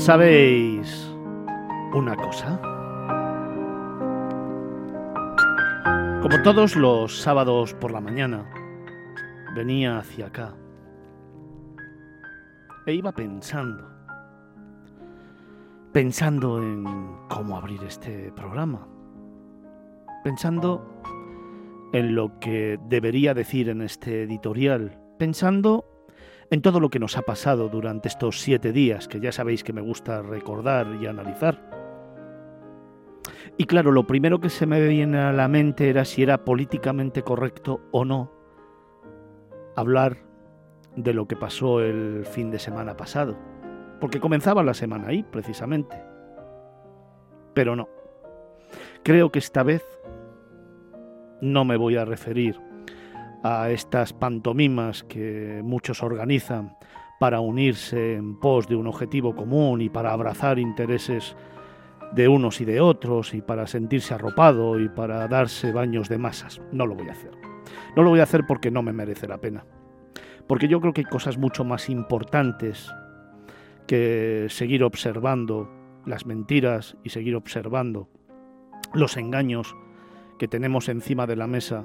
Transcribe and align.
¿Sabéis 0.00 1.14
una 1.92 2.16
cosa? 2.16 2.58
Como 6.22 6.42
todos 6.42 6.74
los 6.74 7.20
sábados 7.20 7.74
por 7.74 7.90
la 7.92 8.00
mañana, 8.00 8.50
venía 9.54 9.98
hacia 9.98 10.28
acá 10.28 10.54
e 12.86 12.94
iba 12.94 13.12
pensando, 13.12 13.86
pensando 15.92 16.62
en 16.62 16.82
cómo 17.28 17.58
abrir 17.58 17.84
este 17.84 18.32
programa, 18.32 18.88
pensando 20.24 20.82
en 21.92 22.14
lo 22.14 22.40
que 22.40 22.80
debería 22.88 23.34
decir 23.34 23.68
en 23.68 23.82
este 23.82 24.22
editorial, 24.22 24.98
pensando 25.18 25.84
en 26.50 26.62
todo 26.62 26.80
lo 26.80 26.90
que 26.90 26.98
nos 26.98 27.16
ha 27.16 27.22
pasado 27.22 27.68
durante 27.68 28.08
estos 28.08 28.40
siete 28.40 28.72
días, 28.72 29.06
que 29.06 29.20
ya 29.20 29.30
sabéis 29.30 29.62
que 29.62 29.72
me 29.72 29.80
gusta 29.80 30.20
recordar 30.22 30.98
y 31.00 31.06
analizar. 31.06 31.70
Y 33.56 33.66
claro, 33.66 33.92
lo 33.92 34.06
primero 34.06 34.40
que 34.40 34.50
se 34.50 34.66
me 34.66 34.80
viene 34.86 35.18
a 35.18 35.32
la 35.32 35.46
mente 35.46 35.88
era 35.88 36.04
si 36.04 36.22
era 36.22 36.44
políticamente 36.44 37.22
correcto 37.22 37.80
o 37.92 38.04
no 38.04 38.32
hablar 39.76 40.18
de 40.96 41.14
lo 41.14 41.28
que 41.28 41.36
pasó 41.36 41.80
el 41.80 42.24
fin 42.24 42.50
de 42.50 42.58
semana 42.58 42.96
pasado, 42.96 43.36
porque 44.00 44.18
comenzaba 44.18 44.64
la 44.64 44.74
semana 44.74 45.08
ahí, 45.08 45.22
precisamente. 45.22 46.02
Pero 47.54 47.76
no. 47.76 47.88
Creo 49.04 49.30
que 49.30 49.38
esta 49.38 49.62
vez 49.62 49.84
no 51.40 51.64
me 51.64 51.76
voy 51.76 51.96
a 51.96 52.04
referir 52.04 52.58
a 53.42 53.70
estas 53.70 54.12
pantomimas 54.12 55.02
que 55.04 55.60
muchos 55.64 56.02
organizan 56.02 56.76
para 57.18 57.40
unirse 57.40 58.14
en 58.14 58.38
pos 58.38 58.66
de 58.68 58.76
un 58.76 58.86
objetivo 58.86 59.34
común 59.34 59.80
y 59.80 59.88
para 59.88 60.12
abrazar 60.12 60.58
intereses 60.58 61.36
de 62.12 62.28
unos 62.28 62.60
y 62.60 62.64
de 62.64 62.80
otros 62.80 63.34
y 63.34 63.42
para 63.42 63.66
sentirse 63.66 64.14
arropado 64.14 64.80
y 64.80 64.88
para 64.88 65.28
darse 65.28 65.72
baños 65.72 66.08
de 66.08 66.18
masas. 66.18 66.60
No 66.72 66.86
lo 66.86 66.94
voy 66.94 67.08
a 67.08 67.12
hacer. 67.12 67.30
No 67.96 68.02
lo 68.02 68.10
voy 68.10 68.20
a 68.20 68.24
hacer 68.24 68.44
porque 68.46 68.70
no 68.70 68.82
me 68.82 68.92
merece 68.92 69.28
la 69.28 69.38
pena. 69.38 69.64
Porque 70.46 70.68
yo 70.68 70.80
creo 70.80 70.92
que 70.92 71.02
hay 71.02 71.04
cosas 71.04 71.38
mucho 71.38 71.64
más 71.64 71.88
importantes 71.88 72.90
que 73.86 74.46
seguir 74.48 74.82
observando 74.82 75.70
las 76.06 76.26
mentiras 76.26 76.96
y 77.04 77.10
seguir 77.10 77.36
observando 77.36 78.08
los 78.94 79.16
engaños 79.16 79.76
que 80.38 80.48
tenemos 80.48 80.88
encima 80.88 81.26
de 81.26 81.36
la 81.36 81.46
mesa 81.46 81.84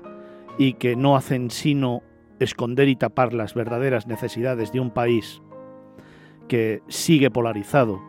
y 0.58 0.73
que 0.73 0.95
no 0.95 1.16
hacen 1.16 1.50
sino 1.52 2.02
esconder 2.39 2.88
y 2.88 2.95
tapar 2.95 3.34
las 3.34 3.53
verdaderas 3.53 4.08
necesidades 4.08 4.72
de 4.72 4.80
un 4.80 4.92
país 4.92 5.42
que 6.48 6.81
sigue 6.88 7.31
polarizado, 7.31 8.02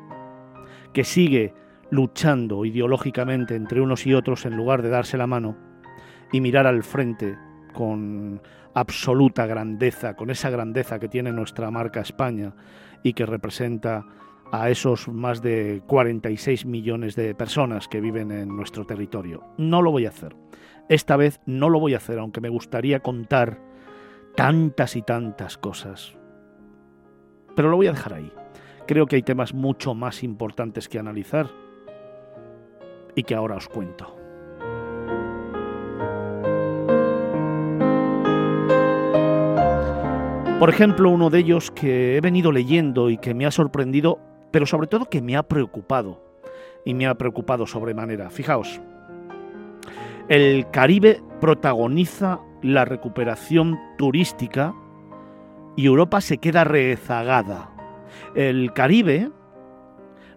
que 0.92 1.04
sigue 1.04 1.54
luchando 1.90 2.64
ideológicamente 2.64 3.54
entre 3.54 3.80
unos 3.80 4.06
y 4.06 4.14
otros 4.14 4.44
en 4.46 4.56
lugar 4.56 4.82
de 4.82 4.90
darse 4.90 5.16
la 5.16 5.26
mano 5.26 5.56
y 6.32 6.40
mirar 6.40 6.66
al 6.66 6.82
frente 6.82 7.36
con 7.72 8.40
absoluta 8.74 9.46
grandeza, 9.46 10.14
con 10.14 10.30
esa 10.30 10.50
grandeza 10.50 10.98
que 10.98 11.08
tiene 11.08 11.32
nuestra 11.32 11.70
marca 11.70 12.00
España 12.00 12.54
y 13.02 13.12
que 13.12 13.26
representa 13.26 14.04
a 14.52 14.70
esos 14.70 15.08
más 15.08 15.42
de 15.42 15.82
46 15.86 16.66
millones 16.66 17.16
de 17.16 17.34
personas 17.34 17.88
que 17.88 18.00
viven 18.00 18.30
en 18.30 18.48
nuestro 18.48 18.84
territorio. 18.84 19.42
No 19.56 19.82
lo 19.82 19.90
voy 19.90 20.06
a 20.06 20.10
hacer. 20.10 20.36
Esta 20.88 21.16
vez 21.16 21.40
no 21.46 21.68
lo 21.68 21.80
voy 21.80 21.94
a 21.94 21.96
hacer, 21.96 22.18
aunque 22.18 22.40
me 22.40 22.48
gustaría 22.48 23.00
contar 23.00 23.58
tantas 24.36 24.94
y 24.96 25.02
tantas 25.02 25.58
cosas. 25.58 26.16
Pero 27.56 27.70
lo 27.70 27.76
voy 27.76 27.88
a 27.88 27.92
dejar 27.92 28.14
ahí. 28.14 28.32
Creo 28.86 29.06
que 29.06 29.16
hay 29.16 29.22
temas 29.22 29.52
mucho 29.52 29.94
más 29.94 30.22
importantes 30.22 30.88
que 30.88 30.98
analizar 30.98 31.48
y 33.16 33.24
que 33.24 33.34
ahora 33.34 33.56
os 33.56 33.68
cuento. 33.68 34.14
Por 40.60 40.70
ejemplo, 40.70 41.10
uno 41.10 41.30
de 41.30 41.40
ellos 41.40 41.70
que 41.70 42.16
he 42.16 42.20
venido 42.20 42.52
leyendo 42.52 43.10
y 43.10 43.18
que 43.18 43.34
me 43.34 43.44
ha 43.44 43.50
sorprendido, 43.50 44.18
pero 44.52 44.66
sobre 44.66 44.86
todo 44.86 45.10
que 45.10 45.20
me 45.20 45.36
ha 45.36 45.42
preocupado, 45.42 46.26
y 46.86 46.94
me 46.94 47.06
ha 47.06 47.16
preocupado 47.16 47.66
sobremanera. 47.66 48.30
Fijaos, 48.30 48.80
el 50.28 50.68
Caribe 50.70 51.22
protagoniza 51.40 52.40
la 52.62 52.84
recuperación 52.84 53.78
turística 53.96 54.74
y 55.76 55.86
Europa 55.86 56.20
se 56.20 56.38
queda 56.38 56.64
rezagada. 56.64 57.70
El 58.34 58.72
Caribe 58.72 59.30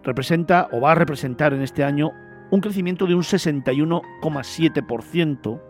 representa 0.04 0.68
o 0.72 0.80
va 0.80 0.92
a 0.92 0.94
representar 0.94 1.52
en 1.54 1.62
este 1.62 1.82
año 1.82 2.12
un 2.50 2.60
crecimiento 2.60 3.06
de 3.06 3.16
un 3.16 3.22
61,7% 3.22 5.60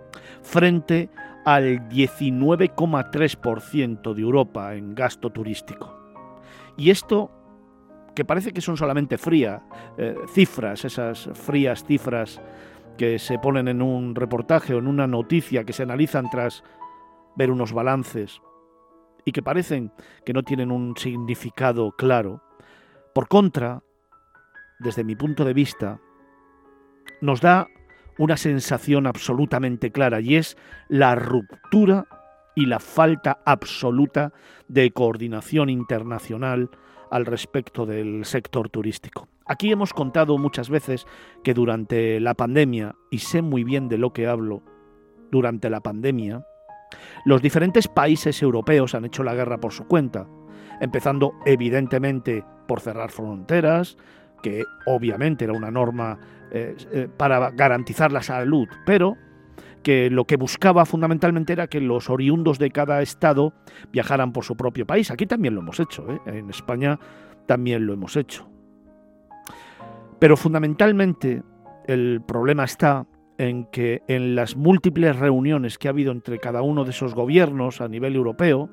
frente 0.42 1.08
al 1.44 1.88
19,3% 1.88 4.14
de 4.14 4.22
Europa 4.22 4.74
en 4.74 4.94
gasto 4.94 5.30
turístico. 5.30 5.98
Y 6.76 6.90
esto, 6.90 7.30
que 8.14 8.26
parece 8.26 8.52
que 8.52 8.60
son 8.60 8.76
solamente 8.76 9.18
frías, 9.18 9.62
eh, 9.96 10.14
cifras, 10.32 10.84
esas 10.84 11.30
frías 11.34 11.84
cifras 11.84 12.40
que 12.96 13.18
se 13.18 13.38
ponen 13.38 13.68
en 13.68 13.82
un 13.82 14.14
reportaje 14.14 14.74
o 14.74 14.78
en 14.78 14.86
una 14.86 15.06
noticia 15.06 15.64
que 15.64 15.72
se 15.72 15.82
analizan 15.82 16.28
tras 16.30 16.62
ver 17.36 17.50
unos 17.50 17.72
balances 17.72 18.40
y 19.24 19.32
que 19.32 19.42
parecen 19.42 19.92
que 20.24 20.32
no 20.32 20.42
tienen 20.42 20.70
un 20.70 20.96
significado 20.96 21.92
claro, 21.92 22.42
por 23.14 23.28
contra, 23.28 23.82
desde 24.78 25.04
mi 25.04 25.16
punto 25.16 25.44
de 25.44 25.54
vista, 25.54 26.00
nos 27.20 27.40
da 27.40 27.68
una 28.18 28.36
sensación 28.36 29.06
absolutamente 29.06 29.90
clara 29.90 30.20
y 30.20 30.36
es 30.36 30.56
la 30.88 31.14
ruptura 31.14 32.06
y 32.54 32.66
la 32.66 32.78
falta 32.78 33.40
absoluta 33.44 34.32
de 34.68 34.90
coordinación 34.90 35.70
internacional 35.70 36.70
al 37.10 37.26
respecto 37.26 37.86
del 37.86 38.24
sector 38.24 38.68
turístico. 38.68 39.28
Aquí 39.50 39.72
hemos 39.72 39.92
contado 39.92 40.38
muchas 40.38 40.70
veces 40.70 41.08
que 41.42 41.54
durante 41.54 42.20
la 42.20 42.34
pandemia, 42.34 42.94
y 43.10 43.18
sé 43.18 43.42
muy 43.42 43.64
bien 43.64 43.88
de 43.88 43.98
lo 43.98 44.12
que 44.12 44.28
hablo, 44.28 44.62
durante 45.32 45.68
la 45.68 45.80
pandemia, 45.80 46.46
los 47.24 47.42
diferentes 47.42 47.88
países 47.88 48.40
europeos 48.42 48.94
han 48.94 49.06
hecho 49.06 49.24
la 49.24 49.34
guerra 49.34 49.58
por 49.58 49.72
su 49.72 49.88
cuenta, 49.88 50.28
empezando 50.80 51.32
evidentemente 51.46 52.44
por 52.68 52.78
cerrar 52.78 53.10
fronteras, 53.10 53.96
que 54.40 54.62
obviamente 54.86 55.46
era 55.46 55.52
una 55.52 55.72
norma 55.72 56.20
eh, 56.52 56.76
eh, 56.92 57.08
para 57.16 57.50
garantizar 57.50 58.12
la 58.12 58.22
salud, 58.22 58.68
pero 58.86 59.16
que 59.82 60.10
lo 60.10 60.26
que 60.26 60.36
buscaba 60.36 60.86
fundamentalmente 60.86 61.54
era 61.54 61.66
que 61.66 61.80
los 61.80 62.08
oriundos 62.08 62.60
de 62.60 62.70
cada 62.70 63.02
estado 63.02 63.52
viajaran 63.90 64.32
por 64.32 64.44
su 64.44 64.56
propio 64.56 64.86
país. 64.86 65.10
Aquí 65.10 65.26
también 65.26 65.56
lo 65.56 65.60
hemos 65.60 65.80
hecho, 65.80 66.08
¿eh? 66.08 66.20
en 66.26 66.50
España 66.50 67.00
también 67.46 67.84
lo 67.84 67.94
hemos 67.94 68.14
hecho. 68.14 68.48
Pero 70.20 70.36
fundamentalmente 70.36 71.42
el 71.86 72.20
problema 72.20 72.64
está 72.64 73.06
en 73.38 73.64
que 73.64 74.02
en 74.06 74.34
las 74.34 74.54
múltiples 74.54 75.16
reuniones 75.16 75.78
que 75.78 75.88
ha 75.88 75.92
habido 75.92 76.12
entre 76.12 76.38
cada 76.38 76.60
uno 76.60 76.84
de 76.84 76.90
esos 76.90 77.14
gobiernos 77.14 77.80
a 77.80 77.88
nivel 77.88 78.14
europeo, 78.14 78.68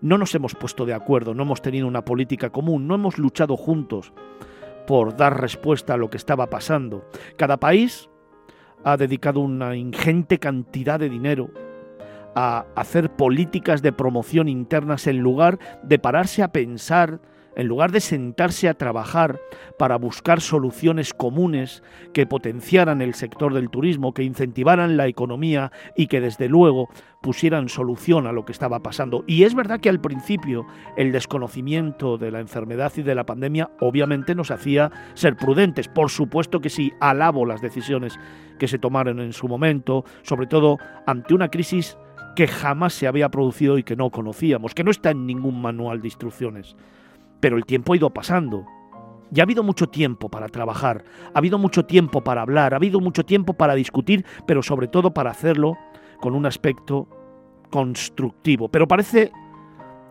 no 0.00 0.16
nos 0.16 0.34
hemos 0.34 0.54
puesto 0.54 0.86
de 0.86 0.94
acuerdo, 0.94 1.34
no 1.34 1.42
hemos 1.42 1.60
tenido 1.60 1.86
una 1.86 2.06
política 2.06 2.48
común, 2.48 2.88
no 2.88 2.94
hemos 2.94 3.18
luchado 3.18 3.56
juntos 3.58 4.14
por 4.86 5.14
dar 5.14 5.38
respuesta 5.38 5.94
a 5.94 5.96
lo 5.98 6.08
que 6.08 6.16
estaba 6.16 6.48
pasando. 6.48 7.04
Cada 7.36 7.58
país 7.58 8.08
ha 8.82 8.96
dedicado 8.96 9.40
una 9.40 9.76
ingente 9.76 10.38
cantidad 10.38 10.98
de 10.98 11.10
dinero 11.10 11.50
a 12.34 12.64
hacer 12.76 13.10
políticas 13.10 13.82
de 13.82 13.92
promoción 13.92 14.48
internas 14.48 15.06
en 15.06 15.18
lugar 15.18 15.58
de 15.82 15.98
pararse 15.98 16.42
a 16.42 16.50
pensar 16.50 17.20
en 17.56 17.68
lugar 17.68 17.92
de 17.92 18.00
sentarse 18.00 18.68
a 18.68 18.74
trabajar 18.74 19.40
para 19.78 19.96
buscar 19.96 20.40
soluciones 20.40 21.14
comunes 21.14 21.82
que 22.12 22.26
potenciaran 22.26 23.02
el 23.02 23.14
sector 23.14 23.54
del 23.54 23.70
turismo, 23.70 24.14
que 24.14 24.22
incentivaran 24.22 24.96
la 24.96 25.06
economía 25.06 25.72
y 25.96 26.06
que 26.06 26.20
desde 26.20 26.48
luego 26.48 26.88
pusieran 27.22 27.68
solución 27.68 28.26
a 28.26 28.32
lo 28.32 28.44
que 28.44 28.52
estaba 28.52 28.80
pasando. 28.80 29.24
Y 29.26 29.44
es 29.44 29.54
verdad 29.54 29.80
que 29.80 29.88
al 29.88 30.00
principio 30.00 30.66
el 30.96 31.12
desconocimiento 31.12 32.18
de 32.18 32.30
la 32.30 32.40
enfermedad 32.40 32.92
y 32.96 33.02
de 33.02 33.14
la 33.14 33.24
pandemia 33.24 33.70
obviamente 33.80 34.34
nos 34.34 34.50
hacía 34.50 34.90
ser 35.14 35.36
prudentes. 35.36 35.88
Por 35.88 36.10
supuesto 36.10 36.60
que 36.60 36.70
sí, 36.70 36.92
alabo 37.00 37.46
las 37.46 37.62
decisiones 37.62 38.18
que 38.58 38.68
se 38.68 38.78
tomaron 38.78 39.20
en 39.20 39.32
su 39.32 39.48
momento, 39.48 40.04
sobre 40.22 40.46
todo 40.46 40.78
ante 41.06 41.34
una 41.34 41.48
crisis 41.48 41.96
que 42.34 42.46
jamás 42.46 42.94
se 42.94 43.06
había 43.06 43.28
producido 43.28 43.78
y 43.78 43.82
que 43.82 43.96
no 43.96 44.10
conocíamos, 44.10 44.74
que 44.74 44.84
no 44.84 44.90
está 44.90 45.10
en 45.10 45.26
ningún 45.26 45.60
manual 45.60 46.00
de 46.00 46.08
instrucciones. 46.08 46.76
Pero 47.42 47.58
el 47.58 47.66
tiempo 47.66 47.92
ha 47.92 47.96
ido 47.96 48.08
pasando. 48.08 48.64
Y 49.34 49.40
ha 49.40 49.42
habido 49.42 49.62
mucho 49.62 49.88
tiempo 49.88 50.28
para 50.28 50.48
trabajar, 50.48 51.04
ha 51.34 51.38
habido 51.38 51.58
mucho 51.58 51.84
tiempo 51.86 52.22
para 52.22 52.42
hablar, 52.42 52.74
ha 52.74 52.76
habido 52.76 53.00
mucho 53.00 53.24
tiempo 53.24 53.54
para 53.54 53.74
discutir, 53.74 54.26
pero 54.46 54.62
sobre 54.62 54.88
todo 54.88 55.12
para 55.12 55.30
hacerlo 55.30 55.76
con 56.20 56.34
un 56.34 56.46
aspecto 56.46 57.08
constructivo. 57.70 58.68
Pero 58.68 58.86
parece 58.86 59.32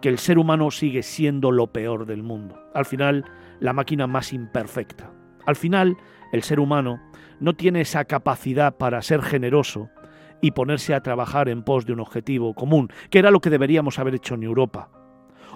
que 0.01 0.09
el 0.09 0.17
ser 0.17 0.39
humano 0.39 0.71
sigue 0.71 1.03
siendo 1.03 1.51
lo 1.51 1.67
peor 1.67 2.05
del 2.07 2.23
mundo. 2.23 2.59
Al 2.73 2.85
final, 2.85 3.23
la 3.59 3.73
máquina 3.73 4.07
más 4.07 4.33
imperfecta. 4.33 5.11
Al 5.45 5.55
final, 5.55 5.97
el 6.33 6.41
ser 6.43 6.59
humano 6.59 6.99
no 7.39 7.53
tiene 7.53 7.81
esa 7.81 8.05
capacidad 8.05 8.75
para 8.75 9.01
ser 9.03 9.21
generoso 9.21 9.89
y 10.41 10.51
ponerse 10.51 10.95
a 10.95 11.01
trabajar 11.01 11.47
en 11.47 11.63
pos 11.63 11.85
de 11.85 11.93
un 11.93 11.99
objetivo 11.99 12.55
común, 12.55 12.89
que 13.11 13.19
era 13.19 13.31
lo 13.31 13.39
que 13.39 13.51
deberíamos 13.51 13.99
haber 13.99 14.15
hecho 14.15 14.33
en 14.33 14.43
Europa. 14.43 14.89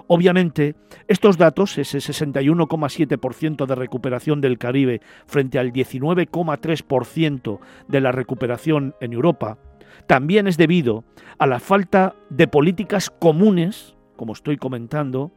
Obviamente, 0.08 0.76
estos 1.08 1.36
datos, 1.36 1.76
ese 1.78 1.98
61,7% 1.98 3.66
de 3.66 3.74
recuperación 3.74 4.40
del 4.40 4.58
Caribe 4.58 5.00
frente 5.26 5.58
al 5.58 5.72
19,3% 5.72 7.58
de 7.88 8.00
la 8.00 8.12
recuperación 8.12 8.94
en 9.00 9.12
Europa, 9.12 9.58
también 10.06 10.46
es 10.46 10.56
debido 10.56 11.04
a 11.38 11.46
la 11.46 11.58
falta 11.58 12.14
de 12.30 12.46
políticas 12.46 13.10
comunes, 13.10 13.96
como 14.16 14.32
estoy 14.32 14.56
comentando, 14.56 15.32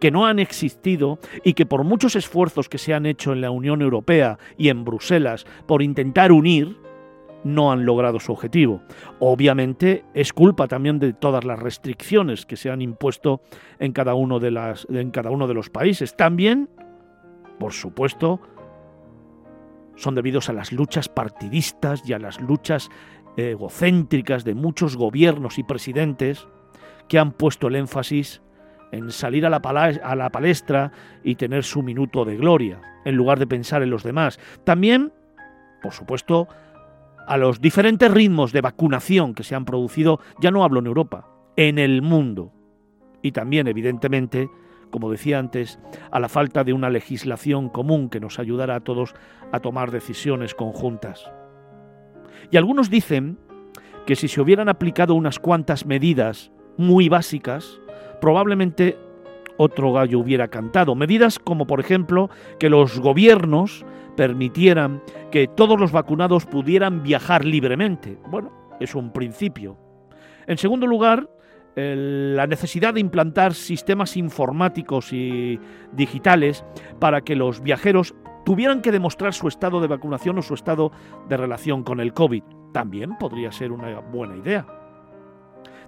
que 0.00 0.10
no 0.10 0.26
han 0.26 0.38
existido 0.38 1.18
y 1.44 1.54
que 1.54 1.66
por 1.66 1.84
muchos 1.84 2.16
esfuerzos 2.16 2.68
que 2.68 2.78
se 2.78 2.94
han 2.94 3.06
hecho 3.06 3.32
en 3.32 3.40
la 3.40 3.50
Unión 3.50 3.82
Europea 3.82 4.38
y 4.56 4.68
en 4.68 4.84
Bruselas 4.84 5.46
por 5.66 5.82
intentar 5.82 6.32
unir, 6.32 6.76
no 7.44 7.72
han 7.72 7.84
logrado 7.84 8.20
su 8.20 8.32
objetivo. 8.32 8.82
Obviamente 9.20 10.04
es 10.14 10.32
culpa 10.32 10.68
también 10.68 10.98
de 10.98 11.12
todas 11.12 11.44
las 11.44 11.58
restricciones 11.58 12.46
que 12.46 12.56
se 12.56 12.70
han 12.70 12.82
impuesto 12.82 13.42
en 13.78 13.92
cada 13.92 14.14
uno 14.14 14.40
de, 14.40 14.50
las, 14.50 14.86
en 14.90 15.10
cada 15.10 15.30
uno 15.30 15.46
de 15.46 15.54
los 15.54 15.70
países. 15.70 16.16
También, 16.16 16.68
por 17.58 17.72
supuesto, 17.72 18.40
son 19.96 20.14
debidos 20.14 20.48
a 20.48 20.52
las 20.52 20.72
luchas 20.72 21.08
partidistas 21.08 22.08
y 22.08 22.12
a 22.12 22.18
las 22.18 22.40
luchas 22.40 22.88
egocéntricas 23.36 24.44
de 24.44 24.54
muchos 24.54 24.96
gobiernos 24.96 25.58
y 25.58 25.62
presidentes 25.62 26.48
que 27.08 27.18
han 27.18 27.32
puesto 27.32 27.68
el 27.68 27.76
énfasis 27.76 28.42
en 28.90 29.10
salir 29.10 29.46
a 29.46 29.50
la, 29.50 29.58
a 29.58 30.16
la 30.16 30.30
palestra 30.30 30.92
y 31.22 31.34
tener 31.34 31.64
su 31.64 31.82
minuto 31.82 32.24
de 32.24 32.36
gloria, 32.36 32.80
en 33.04 33.16
lugar 33.16 33.38
de 33.38 33.46
pensar 33.46 33.82
en 33.82 33.90
los 33.90 34.02
demás. 34.02 34.38
También, 34.64 35.12
por 35.82 35.92
supuesto, 35.92 36.48
a 37.28 37.36
los 37.36 37.60
diferentes 37.60 38.10
ritmos 38.10 38.52
de 38.52 38.62
vacunación 38.62 39.34
que 39.34 39.44
se 39.44 39.54
han 39.54 39.66
producido, 39.66 40.18
ya 40.40 40.50
no 40.50 40.64
hablo 40.64 40.80
en 40.80 40.86
Europa, 40.86 41.28
en 41.56 41.78
el 41.78 42.00
mundo. 42.00 42.52
Y 43.22 43.32
también, 43.32 43.68
evidentemente, 43.68 44.48
como 44.90 45.10
decía 45.10 45.38
antes, 45.38 45.78
a 46.10 46.20
la 46.20 46.30
falta 46.30 46.64
de 46.64 46.72
una 46.72 46.88
legislación 46.88 47.68
común 47.68 48.08
que 48.08 48.18
nos 48.18 48.38
ayudara 48.38 48.76
a 48.76 48.80
todos 48.80 49.14
a 49.52 49.60
tomar 49.60 49.90
decisiones 49.90 50.54
conjuntas. 50.54 51.30
Y 52.50 52.56
algunos 52.56 52.88
dicen 52.88 53.38
que 54.06 54.16
si 54.16 54.26
se 54.26 54.40
hubieran 54.40 54.70
aplicado 54.70 55.14
unas 55.14 55.38
cuantas 55.38 55.84
medidas 55.84 56.50
muy 56.78 57.10
básicas, 57.10 57.78
probablemente 58.22 58.96
otro 59.58 59.92
gallo 59.92 60.18
hubiera 60.18 60.48
cantado. 60.48 60.94
Medidas 60.94 61.38
como, 61.38 61.66
por 61.66 61.80
ejemplo, 61.80 62.30
que 62.58 62.70
los 62.70 63.00
gobiernos 63.00 63.84
permitieran 64.18 65.00
que 65.30 65.46
todos 65.46 65.78
los 65.78 65.92
vacunados 65.92 66.44
pudieran 66.44 67.04
viajar 67.04 67.44
libremente. 67.44 68.18
Bueno, 68.28 68.50
es 68.80 68.96
un 68.96 69.12
principio. 69.12 69.78
En 70.48 70.58
segundo 70.58 70.88
lugar, 70.88 71.30
la 71.76 72.48
necesidad 72.48 72.94
de 72.94 72.98
implantar 72.98 73.54
sistemas 73.54 74.16
informáticos 74.16 75.12
y 75.12 75.60
digitales 75.92 76.64
para 76.98 77.20
que 77.20 77.36
los 77.36 77.62
viajeros 77.62 78.16
tuvieran 78.44 78.82
que 78.82 78.90
demostrar 78.90 79.34
su 79.34 79.46
estado 79.46 79.80
de 79.80 79.86
vacunación 79.86 80.36
o 80.38 80.42
su 80.42 80.54
estado 80.54 80.90
de 81.28 81.36
relación 81.36 81.84
con 81.84 82.00
el 82.00 82.12
COVID. 82.12 82.42
También 82.72 83.16
podría 83.18 83.52
ser 83.52 83.70
una 83.70 84.00
buena 84.00 84.36
idea. 84.36 84.66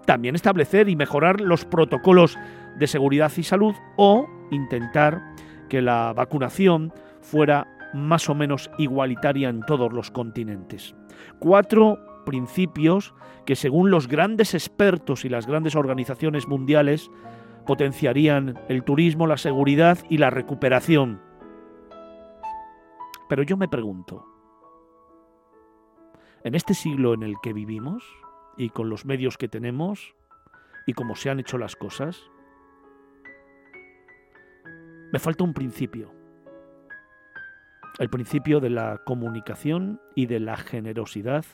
También 0.06 0.36
establecer 0.36 0.88
y 0.88 0.94
mejorar 0.94 1.40
los 1.40 1.64
protocolos 1.64 2.38
de 2.78 2.86
seguridad 2.86 3.32
y 3.36 3.42
salud 3.42 3.74
o 3.96 4.28
intentar 4.52 5.34
que 5.68 5.82
la 5.82 6.12
vacunación 6.12 6.92
fuera 7.22 7.66
más 7.92 8.28
o 8.28 8.34
menos 8.34 8.70
igualitaria 8.78 9.48
en 9.48 9.62
todos 9.62 9.92
los 9.92 10.10
continentes. 10.10 10.94
Cuatro 11.38 11.98
principios 12.24 13.14
que 13.46 13.56
según 13.56 13.90
los 13.90 14.08
grandes 14.08 14.54
expertos 14.54 15.24
y 15.24 15.28
las 15.28 15.46
grandes 15.46 15.74
organizaciones 15.74 16.46
mundiales 16.46 17.10
potenciarían 17.66 18.58
el 18.68 18.84
turismo, 18.84 19.26
la 19.26 19.36
seguridad 19.36 19.98
y 20.08 20.18
la 20.18 20.30
recuperación. 20.30 21.20
Pero 23.28 23.42
yo 23.42 23.56
me 23.56 23.68
pregunto, 23.68 24.24
en 26.42 26.54
este 26.54 26.74
siglo 26.74 27.14
en 27.14 27.22
el 27.22 27.34
que 27.42 27.52
vivimos 27.52 28.04
y 28.56 28.70
con 28.70 28.88
los 28.88 29.04
medios 29.04 29.36
que 29.38 29.48
tenemos 29.48 30.14
y 30.86 30.94
cómo 30.94 31.14
se 31.14 31.30
han 31.30 31.40
hecho 31.40 31.58
las 31.58 31.76
cosas, 31.76 32.22
me 35.12 35.18
falta 35.18 35.44
un 35.44 35.54
principio 35.54 36.19
el 38.00 38.08
principio 38.08 38.60
de 38.60 38.70
la 38.70 39.02
comunicación 39.04 40.00
y 40.14 40.24
de 40.24 40.40
la 40.40 40.56
generosidad 40.56 41.44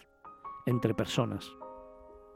entre 0.64 0.94
personas, 0.94 1.52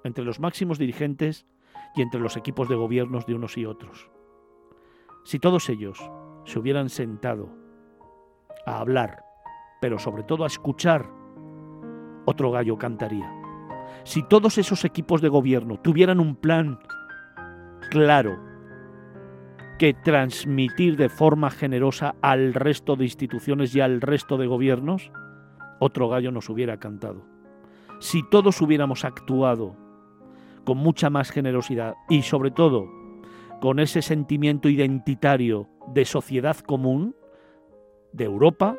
entre 0.02 0.24
los 0.24 0.40
máximos 0.40 0.80
dirigentes 0.80 1.46
y 1.94 2.02
entre 2.02 2.20
los 2.20 2.36
equipos 2.36 2.68
de 2.68 2.74
gobiernos 2.74 3.24
de 3.26 3.34
unos 3.34 3.56
y 3.56 3.66
otros. 3.66 4.10
Si 5.22 5.38
todos 5.38 5.68
ellos 5.68 6.10
se 6.44 6.58
hubieran 6.58 6.88
sentado 6.88 7.50
a 8.66 8.80
hablar, 8.80 9.22
pero 9.80 9.96
sobre 10.00 10.24
todo 10.24 10.42
a 10.42 10.48
escuchar, 10.48 11.08
otro 12.26 12.50
gallo 12.50 12.78
cantaría. 12.78 13.32
Si 14.02 14.24
todos 14.24 14.58
esos 14.58 14.84
equipos 14.84 15.20
de 15.20 15.28
gobierno 15.28 15.78
tuvieran 15.78 16.18
un 16.18 16.34
plan 16.34 16.80
claro 17.90 18.49
que 19.80 19.94
transmitir 19.94 20.98
de 20.98 21.08
forma 21.08 21.50
generosa 21.50 22.14
al 22.20 22.52
resto 22.52 22.96
de 22.96 23.04
instituciones 23.04 23.74
y 23.74 23.80
al 23.80 24.02
resto 24.02 24.36
de 24.36 24.46
gobiernos, 24.46 25.10
otro 25.78 26.06
gallo 26.10 26.30
nos 26.32 26.50
hubiera 26.50 26.76
cantado. 26.78 27.22
Si 27.98 28.22
todos 28.28 28.60
hubiéramos 28.60 29.06
actuado 29.06 29.74
con 30.66 30.76
mucha 30.76 31.08
más 31.08 31.30
generosidad 31.30 31.94
y 32.10 32.20
sobre 32.20 32.50
todo 32.50 32.90
con 33.62 33.78
ese 33.78 34.02
sentimiento 34.02 34.68
identitario 34.68 35.66
de 35.94 36.04
sociedad 36.04 36.58
común, 36.58 37.16
de 38.12 38.24
Europa 38.24 38.76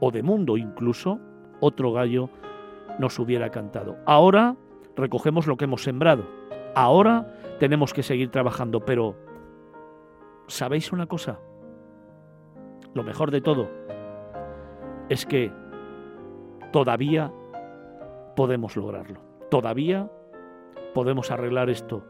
o 0.00 0.10
de 0.10 0.22
mundo 0.22 0.56
incluso, 0.56 1.20
otro 1.60 1.92
gallo 1.92 2.30
nos 2.98 3.18
hubiera 3.18 3.50
cantado. 3.50 3.98
Ahora 4.06 4.56
recogemos 4.96 5.46
lo 5.46 5.58
que 5.58 5.66
hemos 5.66 5.82
sembrado. 5.82 6.26
Ahora 6.74 7.30
tenemos 7.58 7.92
que 7.92 8.02
seguir 8.02 8.30
trabajando, 8.30 8.80
pero 8.86 9.30
¿Sabéis 10.52 10.92
una 10.92 11.06
cosa? 11.06 11.38
Lo 12.92 13.02
mejor 13.02 13.30
de 13.30 13.40
todo 13.40 13.70
es 15.08 15.24
que 15.24 15.50
todavía 16.72 17.32
podemos 18.36 18.76
lograrlo. 18.76 19.18
Todavía 19.50 20.10
podemos 20.92 21.30
arreglar 21.30 21.70
esto. 21.70 22.04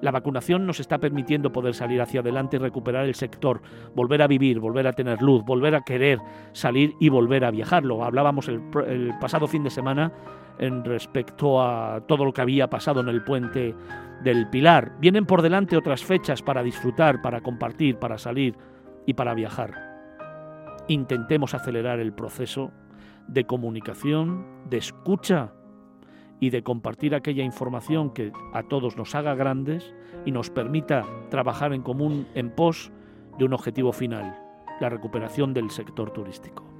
La 0.00 0.12
vacunación 0.12 0.68
nos 0.68 0.78
está 0.78 0.98
permitiendo 0.98 1.50
poder 1.50 1.74
salir 1.74 2.00
hacia 2.00 2.20
adelante 2.20 2.58
y 2.58 2.60
recuperar 2.60 3.06
el 3.06 3.16
sector, 3.16 3.60
volver 3.92 4.22
a 4.22 4.28
vivir, 4.28 4.60
volver 4.60 4.86
a 4.86 4.92
tener 4.92 5.20
luz, 5.20 5.44
volver 5.44 5.74
a 5.74 5.80
querer 5.80 6.20
salir 6.52 6.94
y 7.00 7.08
volver 7.08 7.44
a 7.44 7.50
viajar. 7.50 7.84
Lo 7.84 8.04
hablábamos 8.04 8.46
el, 8.46 8.62
el 8.86 9.18
pasado 9.18 9.48
fin 9.48 9.64
de 9.64 9.70
semana 9.70 10.12
en 10.58 10.84
respecto 10.84 11.62
a 11.62 12.02
todo 12.06 12.24
lo 12.24 12.32
que 12.32 12.40
había 12.40 12.68
pasado 12.68 13.00
en 13.00 13.08
el 13.08 13.22
puente 13.22 13.74
del 14.22 14.48
Pilar. 14.48 14.92
Vienen 15.00 15.26
por 15.26 15.42
delante 15.42 15.76
otras 15.76 16.04
fechas 16.04 16.42
para 16.42 16.62
disfrutar, 16.62 17.22
para 17.22 17.40
compartir, 17.40 17.96
para 17.96 18.18
salir 18.18 18.56
y 19.06 19.14
para 19.14 19.34
viajar. 19.34 19.88
Intentemos 20.88 21.54
acelerar 21.54 22.00
el 22.00 22.12
proceso 22.12 22.72
de 23.28 23.44
comunicación, 23.44 24.46
de 24.68 24.78
escucha 24.78 25.52
y 26.40 26.50
de 26.50 26.62
compartir 26.62 27.14
aquella 27.14 27.44
información 27.44 28.10
que 28.10 28.32
a 28.52 28.62
todos 28.62 28.96
nos 28.96 29.14
haga 29.14 29.34
grandes 29.34 29.94
y 30.24 30.30
nos 30.30 30.50
permita 30.50 31.04
trabajar 31.30 31.72
en 31.72 31.82
común 31.82 32.26
en 32.34 32.50
pos 32.50 32.90
de 33.38 33.44
un 33.44 33.52
objetivo 33.52 33.92
final, 33.92 34.36
la 34.80 34.88
recuperación 34.88 35.52
del 35.52 35.70
sector 35.70 36.10
turístico. 36.10 36.77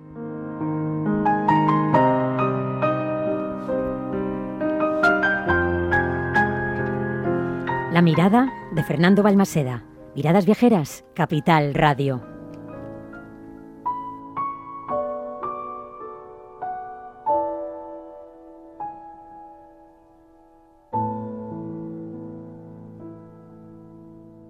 La 7.98 8.02
mirada 8.02 8.52
de 8.70 8.84
Fernando 8.84 9.24
Balmaseda. 9.24 9.82
Miradas 10.14 10.46
Viajeras, 10.46 11.04
Capital 11.16 11.74
Radio. 11.74 12.37